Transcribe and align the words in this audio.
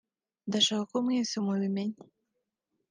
“Ndashaka 0.47 0.83
ko 0.91 0.97
mwese 1.05 1.35
mubimenya 1.45 1.99